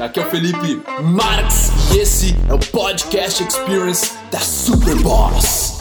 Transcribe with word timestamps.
Aqui 0.00 0.20
é 0.20 0.22
o 0.22 0.30
Felipe 0.30 0.80
Marx 1.02 1.72
e 1.92 1.98
esse 1.98 2.36
é 2.48 2.54
o 2.54 2.58
Podcast 2.70 3.42
Experience 3.42 4.16
da 4.30 4.38
Super 4.38 4.94
Boss. 5.02 5.80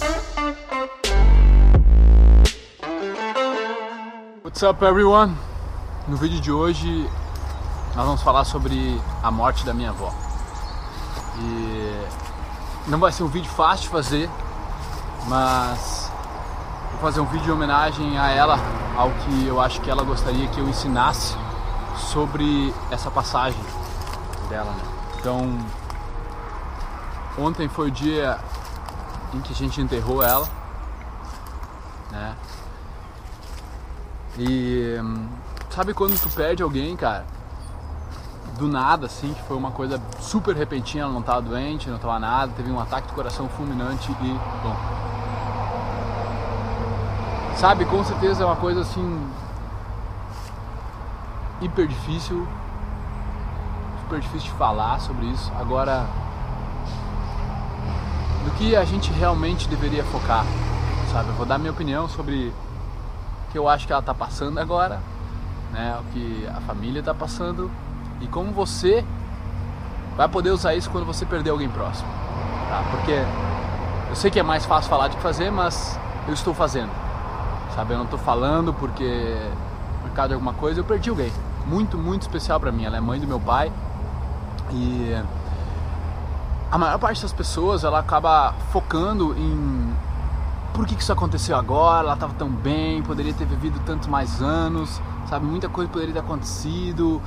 What's 4.44 4.64
up, 4.64 4.84
everyone? 4.84 5.36
No 6.08 6.18
vídeo 6.18 6.42
de 6.42 6.52
hoje 6.52 7.08
nós 7.95 8.05
vamos 8.07 8.23
falar 8.23 8.43
sobre 8.43 9.00
a 9.21 9.30
morte 9.30 9.64
da 9.64 9.71
minha 9.71 9.91
avó. 9.91 10.11
E 11.39 12.07
não 12.88 12.99
vai 12.99 13.11
ser 13.11 13.21
um 13.21 13.27
vídeo 13.27 13.52
fácil 13.52 13.84
de 13.84 13.89
fazer, 13.89 14.29
mas 15.27 16.11
vou 16.93 17.02
fazer 17.02 17.20
um 17.20 17.25
vídeo 17.27 17.49
em 17.49 17.52
homenagem 17.52 18.18
a 18.18 18.31
ela, 18.31 18.57
ao 18.95 19.11
que 19.11 19.45
eu 19.45 19.61
acho 19.61 19.79
que 19.81 19.91
ela 19.91 20.04
gostaria 20.04 20.47
que 20.47 20.59
eu 20.59 20.68
ensinasse 20.68 21.36
sobre 22.11 22.73
essa 22.89 23.11
passagem 23.11 23.61
dela. 24.48 24.72
Né? 24.72 24.84
Então, 25.20 25.60
ontem 27.38 27.68
foi 27.68 27.88
o 27.88 27.92
dia 27.92 28.40
em 29.34 29.42
que 29.42 29.54
a 29.54 29.56
gente 29.56 29.82
enterrou 29.82 30.23
ela, 30.23 30.48
né? 32.12 32.36
E 34.40 34.96
sabe 35.70 35.94
quando 35.94 36.20
tu 36.20 36.30
perde 36.30 36.64
alguém, 36.64 36.96
cara? 36.96 37.26
Do 38.58 38.68
nada, 38.68 39.06
assim, 39.06 39.34
que 39.34 39.44
foi 39.44 39.58
uma 39.58 39.72
coisa 39.72 40.02
super 40.20 40.56
repentina, 40.56 41.04
ela 41.04 41.14
não 41.14 41.20
estava 41.20 41.42
doente, 41.42 41.90
não 41.90 41.98
estava 41.98 42.20
nada, 42.20 42.52
teve 42.56 42.72
um 42.72 42.80
ataque 42.80 43.08
de 43.08 43.14
coração 43.14 43.48
fulminante 43.50 44.12
e, 44.12 44.40
bom. 44.64 44.76
Sabe, 47.58 47.86
com 47.86 48.04
certeza 48.04 48.44
é 48.44 48.45
uma 48.45 48.56
coisa 48.56 48.82
assim 48.82 49.32
hiper 51.62 51.88
difícil, 51.88 52.48
super 54.07 54.21
difícil 54.21 54.49
de 54.52 54.57
falar 54.57 55.02
sobre 55.02 55.25
isso. 55.25 55.52
Agora, 55.59 56.05
do 58.45 58.52
que 58.52 58.73
a 58.73 58.86
gente 58.86 59.11
realmente 59.11 59.67
deveria 59.67 60.03
focar, 60.05 60.45
sabe? 61.11 61.27
Eu 61.30 61.36
vou 61.36 61.45
dar 61.45 61.58
minha 61.58 61.72
opinião 61.72 62.08
sobre 62.08 62.47
o 62.47 63.52
que 63.52 63.58
eu 63.58 63.67
acho 63.67 63.86
que 63.86 63.91
ela 63.91 63.99
está 63.99 64.14
passando 64.14 64.59
agora, 64.59 65.02
né? 65.73 65.99
O 65.99 66.14
que 66.14 66.47
a 66.47 66.61
família 66.61 67.02
está 67.02 67.14
passando 67.14 67.69
e 68.22 68.27
como 68.27 68.53
você 68.53 69.03
vai 70.16 70.30
poder 70.30 70.52
usar 70.52 70.73
isso 70.73 70.89
quando 70.89 71.05
você 71.05 71.25
perder 71.25 71.49
alguém 71.49 71.67
próximo, 71.67 72.08
tá? 72.69 72.83
Porque 72.89 73.25
eu 74.09 74.16
sei 74.16 74.31
que 74.31 74.39
é 74.39 74.44
mais 74.44 74.66
fácil 74.66 74.89
falar 74.89 75.09
do 75.09 75.17
que 75.17 75.21
fazer, 75.21 75.52
mas 75.52 75.99
eu 76.30 76.33
estou 76.33 76.53
fazendo, 76.53 76.92
sabe? 77.75 77.94
Eu 77.94 77.97
não 77.97 78.05
estou 78.05 78.19
falando 78.19 78.73
porque 78.73 79.36
por 80.02 80.11
causa 80.11 80.30
de 80.30 80.33
alguma 80.36 80.53
coisa 80.53 80.80
eu 80.80 80.86
perdi 80.86 81.09
alguém 81.09 81.31
muito, 81.66 81.97
muito 81.97 82.21
especial 82.21 82.58
para 82.58 82.71
mim. 82.71 82.86
Ela 82.86 82.95
é 82.95 83.02
mãe 83.02 83.19
do 83.19 83.27
meu 83.27 83.39
pai 83.39 83.69
e 84.72 85.16
a 86.70 86.78
maior 86.78 87.00
parte 87.00 87.22
das 87.22 87.34
pessoas 87.34 87.84
ela 87.84 88.00
acaba 88.00 88.54
focando 88.72 89.34
em 89.38 89.96
por 90.73 90.86
que, 90.86 90.96
que 90.96 91.02
isso 91.02 91.12
aconteceu 91.12 91.58
agora, 91.58 92.04
ela 92.04 92.14
estava 92.14 92.34
tão 92.36 92.50
bem, 92.50 93.02
poderia 93.02 93.34
ter 93.34 93.45
vivido 93.45 93.80
tantos 93.84 94.08
mais 94.08 94.42
anos, 94.44 95.02
sabe? 95.28 95.45
Muita 95.45 95.68
coisa 95.68 95.90
poderia 95.90 96.14
ter 96.14 96.20
acontecido. 96.20 97.20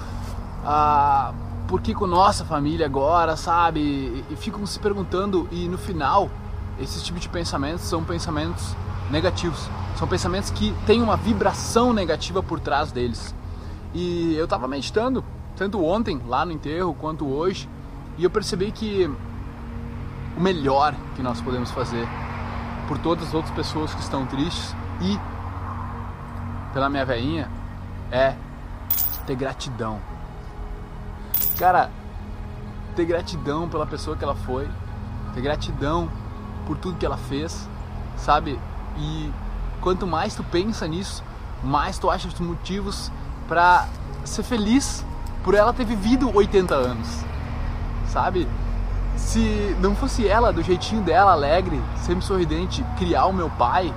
Ah, 0.64 1.32
por 1.66 1.80
que 1.80 1.92
com 1.92 2.06
nossa 2.06 2.44
família 2.44 2.86
agora, 2.86 3.36
sabe? 3.36 3.80
E, 3.80 4.24
e 4.30 4.36
ficam 4.36 4.64
se 4.66 4.78
perguntando 4.78 5.48
e 5.50 5.66
no 5.68 5.78
final 5.78 6.30
esses 6.78 7.02
tipos 7.02 7.20
de 7.20 7.28
pensamentos 7.28 7.82
são 7.84 8.04
pensamentos 8.04 8.76
negativos. 9.10 9.68
São 9.96 10.06
pensamentos 10.06 10.50
que 10.50 10.72
têm 10.86 11.02
uma 11.02 11.16
vibração 11.16 11.92
negativa 11.92 12.42
por 12.42 12.60
trás 12.60 12.92
deles. 12.92 13.34
E 13.92 14.34
eu 14.36 14.44
estava 14.44 14.68
meditando, 14.68 15.24
tanto 15.60 15.84
ontem 15.84 16.18
lá 16.26 16.46
no 16.46 16.52
enterro 16.52 16.94
quanto 16.94 17.28
hoje, 17.28 17.68
e 18.16 18.24
eu 18.24 18.30
percebi 18.30 18.72
que 18.72 19.04
o 20.34 20.40
melhor 20.40 20.94
que 21.14 21.22
nós 21.22 21.38
podemos 21.42 21.70
fazer 21.70 22.08
por 22.88 22.96
todas 22.96 23.28
as 23.28 23.34
outras 23.34 23.54
pessoas 23.54 23.92
que 23.92 24.00
estão 24.00 24.24
tristes 24.24 24.74
e 25.02 25.20
pela 26.72 26.88
minha 26.88 27.04
veinha 27.04 27.50
é 28.10 28.34
ter 29.26 29.36
gratidão. 29.36 30.00
Cara, 31.58 31.90
ter 32.96 33.04
gratidão 33.04 33.68
pela 33.68 33.86
pessoa 33.86 34.16
que 34.16 34.24
ela 34.24 34.34
foi, 34.34 34.66
ter 35.34 35.42
gratidão 35.42 36.08
por 36.66 36.78
tudo 36.78 36.96
que 36.96 37.04
ela 37.04 37.18
fez, 37.18 37.68
sabe? 38.16 38.58
E 38.96 39.30
quanto 39.82 40.06
mais 40.06 40.34
tu 40.34 40.42
pensa 40.42 40.88
nisso, 40.88 41.22
mais 41.62 41.98
tu 41.98 42.08
achas 42.08 42.40
motivos 42.40 43.12
para 43.46 43.86
ser 44.24 44.42
feliz 44.42 45.04
por 45.42 45.54
ela 45.54 45.72
ter 45.72 45.84
vivido 45.84 46.34
80 46.34 46.74
anos, 46.74 47.08
sabe? 48.08 48.46
Se 49.16 49.76
não 49.80 49.94
fosse 49.94 50.26
ela, 50.26 50.52
do 50.52 50.62
jeitinho 50.62 51.02
dela, 51.02 51.32
alegre, 51.32 51.80
sempre 52.04 52.24
sorridente, 52.24 52.84
criar 52.98 53.26
o 53.26 53.32
meu 53.32 53.50
pai 53.50 53.92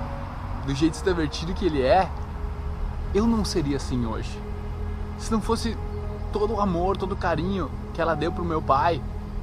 do 0.66 0.74
jeito 0.74 0.94
extrovertido 0.94 1.54
que 1.54 1.66
ele 1.66 1.82
é, 1.82 2.08
eu 3.14 3.26
não 3.26 3.44
seria 3.44 3.76
assim 3.76 4.06
hoje. 4.06 4.40
Se 5.18 5.30
não 5.30 5.40
fosse 5.40 5.76
todo 6.32 6.54
o 6.54 6.60
amor, 6.60 6.96
todo 6.96 7.12
o 7.12 7.16
carinho 7.16 7.70
que 7.92 8.00
ela 8.00 8.14
deu 8.14 8.32
pro 8.32 8.44
meu 8.44 8.60
pai, 8.60 9.00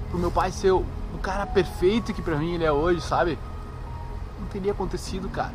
pro 0.09 0.19
meu 0.19 0.31
pai 0.31 0.51
ser 0.51 0.71
o, 0.71 0.85
cara 1.21 1.45
perfeito 1.45 2.13
que 2.13 2.21
pra 2.21 2.35
mim 2.35 2.55
ele 2.55 2.63
é 2.63 2.71
hoje, 2.71 2.99
sabe? 2.99 3.37
Não 4.39 4.47
teria 4.47 4.71
acontecido, 4.71 5.29
cara. 5.29 5.53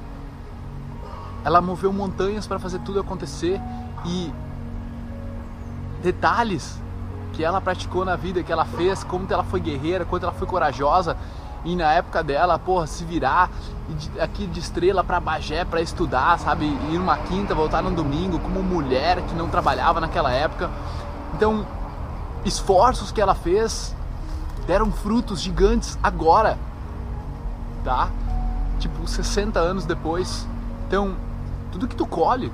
Ela 1.45 1.61
moveu 1.61 1.93
montanhas 1.93 2.47
para 2.47 2.59
fazer 2.59 2.79
tudo 2.81 3.01
acontecer 3.01 3.61
e 4.05 4.33
detalhes 6.03 6.81
que 7.33 7.45
ela 7.45 7.61
praticou 7.61 8.05
na 8.05 8.17
vida, 8.17 8.43
que 8.43 8.53
ela 8.53 8.65
fez, 8.65 9.05
como 9.05 9.27
ela 9.31 9.45
foi 9.45 9.61
guerreira, 9.61 10.05
quanto 10.05 10.23
ela 10.23 10.33
foi 10.33 10.47
corajosa 10.47 11.17
e 11.67 11.75
na 11.75 11.93
época 11.93 12.23
dela, 12.23 12.57
porra, 12.61 12.87
se 12.87 13.05
virar 13.05 13.51
aqui 14.21 14.47
de 14.47 14.61
estrela 14.61 15.03
para 15.03 15.19
Bagé 15.19 15.65
para 15.65 15.81
estudar, 15.81 16.39
sabe, 16.39 16.65
ir 16.65 16.99
numa 16.99 17.19
quinta, 17.19 17.57
voltar 17.57 17.83
num 17.83 17.93
domingo, 17.93 18.39
como 18.39 18.63
mulher 18.63 19.21
que 19.23 19.35
não 19.35 19.49
trabalhava 19.49 20.01
naquela 20.01 20.31
época. 20.31 20.71
Então, 21.35 21.67
esforços 22.45 23.11
que 23.11 23.21
ela 23.21 23.35
fez 23.35 23.95
deram 24.65 24.93
frutos 24.93 25.41
gigantes 25.41 25.99
agora, 26.01 26.57
tá? 27.83 28.11
Tipo, 28.79 29.07
60 29.07 29.59
anos 29.59 29.85
depois. 29.85 30.47
Então, 30.87 31.17
tudo 31.73 31.89
que 31.89 31.97
tu 31.97 32.07
colhe, 32.07 32.53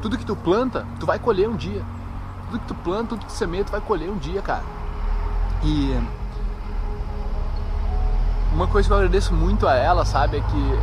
tudo 0.00 0.16
que 0.16 0.24
tu 0.24 0.34
planta, 0.34 0.86
tu 0.98 1.04
vai 1.04 1.18
colher 1.18 1.46
um 1.46 1.56
dia 1.56 1.84
tudo 2.46 2.58
que 2.60 2.66
tu 2.66 2.74
planta, 2.74 3.08
tudo 3.10 3.20
que 3.20 3.26
tu 3.26 3.32
semeia, 3.32 3.64
tu 3.64 3.72
vai 3.72 3.80
colher 3.80 4.10
um 4.10 4.16
dia, 4.16 4.42
cara. 4.42 4.62
E 5.62 5.98
uma 8.52 8.66
coisa 8.68 8.88
que 8.88 8.92
eu 8.92 8.98
agradeço 8.98 9.34
muito 9.34 9.66
a 9.66 9.74
ela, 9.74 10.04
sabe, 10.04 10.36
é 10.36 10.40
que 10.40 10.78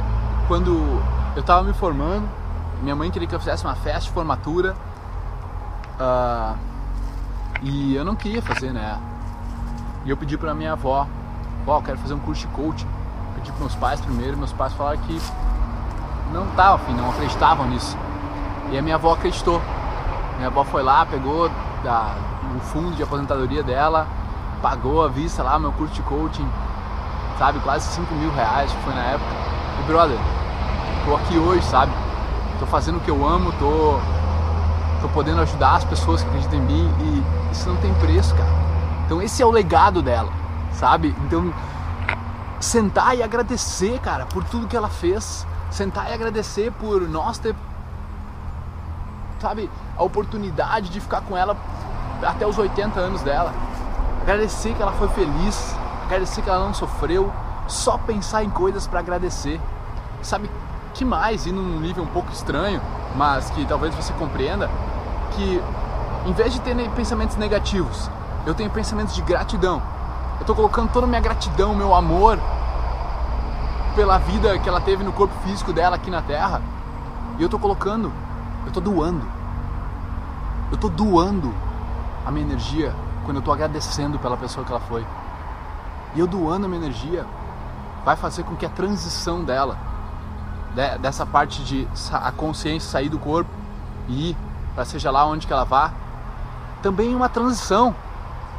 quando 0.47 1.01
eu 1.35 1.43
tava 1.43 1.63
me 1.63 1.73
formando, 1.73 2.27
minha 2.81 2.95
mãe 2.95 3.09
queria 3.09 3.27
que 3.27 3.35
eu 3.35 3.39
fizesse 3.39 3.63
uma 3.63 3.75
festa 3.75 4.01
de 4.01 4.11
formatura 4.11 4.75
uh, 5.99 6.57
e 7.61 7.95
eu 7.95 8.03
não 8.03 8.15
queria 8.15 8.41
fazer, 8.41 8.73
né? 8.73 8.99
E 10.03 10.09
eu 10.09 10.17
pedi 10.17 10.37
pra 10.37 10.53
minha 10.53 10.73
avó, 10.73 11.07
ó, 11.65 11.77
eu 11.77 11.81
quero 11.81 11.97
fazer 11.99 12.13
um 12.13 12.19
curso 12.19 12.47
de 12.47 12.53
coaching. 12.53 12.87
Pedi 13.35 13.51
pros 13.51 13.59
meus 13.59 13.75
pais 13.75 14.01
primeiro, 14.01 14.35
meus 14.35 14.51
pais 14.51 14.73
falaram 14.73 14.99
que 15.01 15.21
não 16.33 16.47
tava 16.47 16.75
afim, 16.75 16.93
não 16.93 17.09
acreditavam 17.11 17.67
nisso. 17.67 17.97
E 18.71 18.77
a 18.77 18.81
minha 18.81 18.95
avó 18.95 19.13
acreditou. 19.13 19.61
Minha 20.41 20.49
avó 20.49 20.63
foi 20.63 20.81
lá, 20.81 21.05
pegou 21.05 21.51
da, 21.83 22.15
o 22.55 22.59
fundo 22.61 22.95
de 22.95 23.03
aposentadoria 23.03 23.61
dela, 23.61 24.07
pagou 24.59 25.05
a 25.05 25.07
vista 25.07 25.43
lá, 25.43 25.59
meu 25.59 25.71
curso 25.71 25.93
de 25.93 26.01
coaching, 26.01 26.49
sabe, 27.37 27.59
quase 27.59 27.85
5 27.93 28.11
mil 28.15 28.31
reais, 28.31 28.71
que 28.71 28.81
foi 28.81 28.91
na 28.91 29.03
época. 29.03 29.29
E 29.79 29.83
brother, 29.83 30.17
tô 31.05 31.15
aqui 31.15 31.37
hoje, 31.37 31.63
sabe? 31.67 31.91
Tô 32.59 32.65
fazendo 32.65 32.97
o 32.97 33.01
que 33.01 33.11
eu 33.11 33.23
amo, 33.23 33.51
tô, 33.59 33.99
tô 35.01 35.09
podendo 35.09 35.41
ajudar 35.41 35.75
as 35.75 35.83
pessoas 35.83 36.23
que 36.23 36.29
acreditam 36.29 36.57
em 36.57 36.61
mim 36.63 36.91
e 37.01 37.51
isso 37.51 37.69
não 37.69 37.77
tem 37.77 37.93
preço, 37.93 38.33
cara. 38.33 38.49
Então 39.05 39.21
esse 39.21 39.43
é 39.43 39.45
o 39.45 39.51
legado 39.51 40.01
dela, 40.01 40.31
sabe? 40.73 41.15
Então 41.23 41.53
sentar 42.59 43.15
e 43.15 43.21
agradecer, 43.21 43.99
cara, 43.99 44.25
por 44.25 44.43
tudo 44.45 44.67
que 44.67 44.75
ela 44.75 44.89
fez. 44.89 45.45
Sentar 45.69 46.09
e 46.09 46.13
agradecer 46.15 46.71
por 46.71 47.07
nós 47.07 47.37
ter 47.37 47.55
sabe, 49.41 49.69
a 49.97 50.03
oportunidade 50.03 50.89
de 50.89 50.99
ficar 50.99 51.21
com 51.21 51.35
ela 51.35 51.57
até 52.21 52.45
os 52.45 52.57
80 52.57 52.99
anos 52.99 53.21
dela. 53.21 53.53
Agradecer 54.21 54.73
que 54.73 54.81
ela 54.81 54.91
foi 54.93 55.07
feliz, 55.09 55.75
agradecer 56.05 56.41
que 56.41 56.49
ela 56.49 56.65
não 56.65 56.73
sofreu, 56.73 57.31
só 57.67 57.97
pensar 57.97 58.43
em 58.43 58.49
coisas 58.49 58.87
para 58.87 58.99
agradecer. 58.99 59.59
Sabe 60.21 60.49
que 60.93 61.03
mais, 61.03 61.45
e 61.45 61.51
num 61.51 61.79
nível 61.79 62.03
um 62.03 62.07
pouco 62.07 62.31
estranho, 62.31 62.81
mas 63.15 63.49
que 63.49 63.65
talvez 63.65 63.93
você 63.95 64.13
compreenda, 64.13 64.69
que 65.31 65.61
em 66.25 66.33
vez 66.33 66.53
de 66.53 66.61
ter 66.61 66.75
pensamentos 66.91 67.35
negativos, 67.37 68.09
eu 68.45 68.53
tenho 68.53 68.69
pensamentos 68.69 69.15
de 69.15 69.21
gratidão. 69.21 69.81
Eu 70.37 70.41
estou 70.41 70.55
colocando 70.55 70.91
toda 70.91 71.05
a 71.05 71.09
minha 71.09 71.21
gratidão, 71.21 71.75
meu 71.75 71.95
amor 71.95 72.39
pela 73.95 74.17
vida 74.17 74.57
que 74.57 74.69
ela 74.69 74.79
teve 74.79 75.03
no 75.03 75.11
corpo 75.11 75.33
físico 75.43 75.73
dela 75.73 75.95
aqui 75.95 76.09
na 76.09 76.21
Terra. 76.21 76.61
E 77.37 77.41
eu 77.41 77.45
estou 77.45 77.59
colocando 77.59 78.11
eu 78.61 78.67
estou 78.67 78.81
doando. 78.81 79.25
Eu 80.69 80.75
estou 80.75 80.89
doando 80.89 81.53
a 82.25 82.31
minha 82.31 82.45
energia 82.45 82.93
quando 83.25 83.37
eu 83.37 83.43
tô 83.43 83.51
agradecendo 83.51 84.19
pela 84.19 84.37
pessoa 84.37 84.65
que 84.65 84.71
ela 84.71 84.81
foi. 84.81 85.05
E 86.15 86.19
eu 86.19 86.27
doando 86.27 86.65
a 86.65 86.69
minha 86.69 86.81
energia 86.81 87.25
vai 88.03 88.15
fazer 88.15 88.43
com 88.43 88.55
que 88.55 88.65
a 88.65 88.69
transição 88.69 89.43
dela, 89.43 89.77
dessa 90.99 91.25
parte 91.25 91.63
de 91.63 91.87
a 92.11 92.31
consciência 92.31 92.89
sair 92.89 93.09
do 93.09 93.19
corpo 93.19 93.49
e 94.07 94.31
ir 94.31 94.37
para 94.73 94.85
seja 94.85 95.11
lá 95.11 95.25
onde 95.25 95.45
que 95.45 95.53
ela 95.53 95.63
vá, 95.63 95.91
também 96.81 97.13
uma 97.15 97.29
transição. 97.29 97.93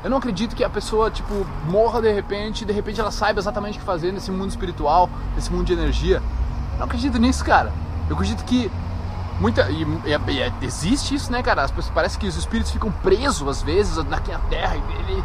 Eu 0.04 0.10
não 0.10 0.18
acredito 0.18 0.54
que 0.56 0.64
a 0.64 0.70
pessoa 0.70 1.10
tipo 1.10 1.46
morra 1.68 2.00
de 2.02 2.12
repente 2.12 2.62
e 2.62 2.64
de 2.64 2.72
repente 2.72 3.00
ela 3.00 3.10
saiba 3.10 3.40
exatamente 3.40 3.76
o 3.76 3.80
que 3.80 3.86
fazer 3.86 4.12
nesse 4.12 4.30
mundo 4.30 4.50
espiritual, 4.50 5.08
nesse 5.34 5.52
mundo 5.52 5.66
de 5.66 5.72
energia. 5.72 6.22
Eu 6.72 6.78
não 6.78 6.86
acredito 6.86 7.18
nisso, 7.18 7.44
cara. 7.44 7.72
Eu 8.08 8.14
acredito 8.14 8.44
que 8.44 8.70
muita 9.42 9.68
e, 9.70 9.82
e, 9.82 10.62
e, 10.62 10.64
existe 10.64 11.16
isso, 11.16 11.32
né, 11.32 11.42
cara? 11.42 11.64
As 11.64 11.70
pessoas 11.72 11.92
parece 11.92 12.16
que 12.16 12.28
os 12.28 12.36
espíritos 12.36 12.70
ficam 12.70 12.92
presos 12.92 13.46
às 13.48 13.60
vezes 13.60 13.98
aqui 13.98 14.30
na 14.30 14.38
Terra 14.38 14.76
ele, 14.76 15.24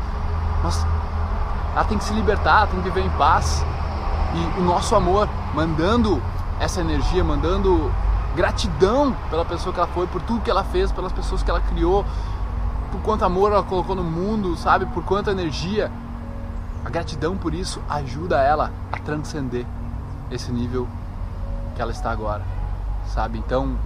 mas 0.63 0.83
ela 1.73 1.85
tem 1.85 1.99
que 1.99 2.03
se 2.03 2.13
libertar, 2.13 2.65
tem 2.67 2.81
que 2.81 2.89
viver 2.89 3.05
em 3.05 3.09
paz. 3.11 3.63
E 4.33 4.59
o 4.59 4.63
nosso 4.63 4.95
amor, 4.95 5.29
mandando 5.53 6.19
essa 6.59 6.81
energia, 6.81 7.23
mandando 7.23 7.91
gratidão 8.35 9.15
pela 9.29 9.45
pessoa 9.45 9.71
que 9.71 9.79
ela 9.79 9.87
foi, 9.89 10.07
por 10.07 10.21
tudo 10.23 10.41
que 10.41 10.49
ela 10.49 10.63
fez, 10.63 10.91
pelas 10.91 11.11
pessoas 11.11 11.43
que 11.43 11.51
ela 11.51 11.61
criou, 11.61 12.03
por 12.91 12.99
quanto 13.01 13.23
amor 13.23 13.51
ela 13.51 13.63
colocou 13.63 13.95
no 13.95 14.03
mundo, 14.03 14.57
sabe? 14.57 14.87
Por 14.87 15.03
quanta 15.03 15.29
energia. 15.29 15.91
A 16.83 16.89
gratidão 16.89 17.37
por 17.37 17.53
isso 17.53 17.81
ajuda 17.87 18.41
ela 18.41 18.71
a 18.91 18.97
transcender 18.97 19.65
esse 20.31 20.51
nível 20.51 20.87
que 21.75 21.81
ela 21.81 21.91
está 21.91 22.09
agora, 22.09 22.43
sabe? 23.13 23.37
Então, 23.37 23.77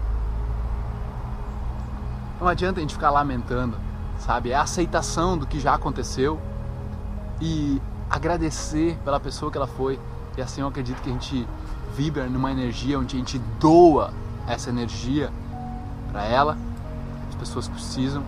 não 2.42 2.48
adianta 2.48 2.80
a 2.80 2.82
gente 2.82 2.96
ficar 2.96 3.12
lamentando, 3.12 3.78
sabe? 4.18 4.50
É 4.50 4.56
a 4.56 4.64
aceitação 4.64 5.38
do 5.38 5.46
que 5.46 5.60
já 5.60 5.76
aconteceu 5.76 6.42
e 7.40 7.80
agradecer 8.10 8.98
pela 9.06 9.20
pessoa 9.20 9.52
que 9.52 9.58
ela 9.58 9.68
foi. 9.68 10.00
E 10.36 10.42
assim 10.42 10.62
eu 10.62 10.68
acredito 10.68 11.00
que 11.04 11.10
a 11.10 11.14
gente 11.14 11.48
vibra 11.96 12.26
numa 12.26 12.52
energia 12.52 12.98
onde 12.98 13.16
a 13.16 13.20
gente 13.20 13.38
doa 13.60 14.12
essa 14.48 14.70
energia 14.70 15.32
para 16.12 16.26
ela, 16.26 16.58
as 17.30 17.36
pessoas 17.36 17.68
precisam, 17.68 18.24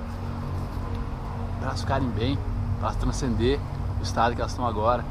para 1.58 1.70
elas 1.70 1.82
ficarem 1.82 2.08
bem, 2.10 2.38
para 2.78 2.90
elas 2.90 2.98
transcender 2.98 3.60
o 4.00 4.04
estado 4.04 4.36
que 4.36 4.42
elas 4.42 4.52
estão 4.52 4.68
agora. 4.68 5.04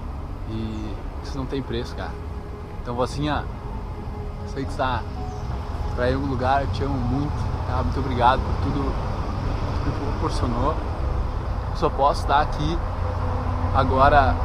E 0.48 0.94
isso 1.24 1.36
não 1.36 1.46
tem 1.46 1.60
preço, 1.60 1.96
cara. 1.96 2.12
Então, 2.80 2.94
Vocinha, 2.94 3.44
sei 4.54 4.64
que 4.64 4.70
está 4.70 5.02
para 5.96 6.08
ir 6.08 6.12
em 6.12 6.14
algum 6.14 6.28
lugar, 6.28 6.62
eu 6.62 6.68
te 6.68 6.84
amo 6.84 6.94
muito, 6.94 7.51
tá? 7.72 7.82
Muito 7.82 7.98
obrigado 7.98 8.40
por 8.40 8.54
tudo, 8.64 8.92
que 9.82 9.90
me 9.90 10.10
proporcionou. 10.10 10.74
Só 11.74 11.88
posso 11.88 12.20
estar 12.20 12.42
aqui 12.42 12.78
agora 13.74 14.36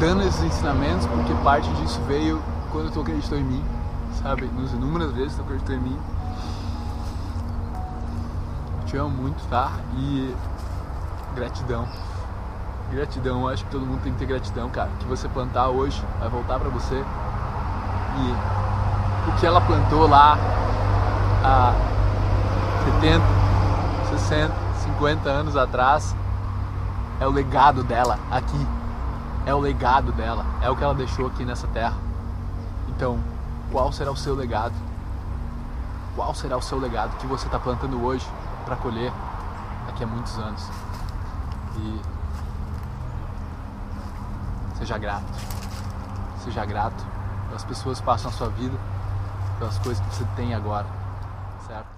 dando 0.00 0.22
esses 0.22 0.42
ensinamentos 0.42 1.06
porque 1.06 1.34
parte 1.44 1.68
disso 1.74 2.00
veio 2.06 2.42
quando 2.72 2.90
tu 2.90 3.00
acreditou 3.00 3.36
em 3.36 3.44
mim, 3.44 3.64
sabe? 4.22 4.46
Nos 4.46 4.72
inúmeras 4.72 5.12
vezes 5.12 5.36
tu 5.36 5.42
acreditou 5.42 5.74
em 5.74 5.80
mim. 5.80 5.98
Te 8.86 8.96
amo 8.96 9.10
muito, 9.10 9.46
tá? 9.50 9.70
E 9.98 10.34
gratidão. 11.34 11.86
Gratidão, 12.90 13.46
acho 13.46 13.66
que 13.66 13.70
todo 13.70 13.84
mundo 13.84 14.00
tem 14.02 14.14
que 14.14 14.18
ter 14.20 14.24
gratidão, 14.24 14.70
cara. 14.70 14.88
Que 14.98 15.04
você 15.04 15.28
plantar 15.28 15.68
hoje 15.68 16.02
vai 16.18 16.30
voltar 16.30 16.58
para 16.58 16.70
você. 16.70 17.04
E 18.16 19.28
o 19.28 19.32
que 19.38 19.46
ela 19.46 19.60
plantou 19.60 20.08
lá 20.08 20.38
há 21.44 21.87
70, 22.88 23.22
60, 24.10 24.54
50 24.84 25.28
anos 25.28 25.56
atrás 25.56 26.16
é 27.20 27.26
o 27.26 27.30
legado 27.30 27.84
dela 27.84 28.18
aqui. 28.30 28.66
É 29.44 29.52
o 29.54 29.58
legado 29.58 30.10
dela, 30.12 30.44
é 30.62 30.70
o 30.70 30.76
que 30.76 30.82
ela 30.82 30.94
deixou 30.94 31.26
aqui 31.26 31.44
nessa 31.44 31.66
terra. 31.68 31.96
Então, 32.88 33.18
qual 33.70 33.92
será 33.92 34.10
o 34.10 34.16
seu 34.16 34.34
legado? 34.34 34.74
Qual 36.16 36.34
será 36.34 36.56
o 36.56 36.62
seu 36.62 36.78
legado 36.78 37.16
que 37.18 37.26
você 37.26 37.46
está 37.46 37.58
plantando 37.58 38.02
hoje 38.02 38.26
para 38.64 38.76
colher 38.76 39.12
daqui 39.86 40.04
a 40.04 40.06
muitos 40.06 40.38
anos? 40.38 40.66
E 41.76 42.00
seja 44.78 44.96
grato. 44.96 45.32
Seja 46.42 46.64
grato 46.64 47.04
pelas 47.48 47.64
pessoas 47.64 48.00
que 48.00 48.06
passam 48.06 48.30
a 48.30 48.34
sua 48.34 48.48
vida, 48.48 48.76
pelas 49.58 49.78
coisas 49.78 50.04
que 50.06 50.14
você 50.14 50.24
tem 50.36 50.54
agora, 50.54 50.86
certo? 51.66 51.97